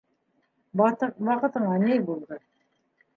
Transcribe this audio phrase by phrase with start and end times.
[0.81, 2.41] Ваҡытыңа ни булды?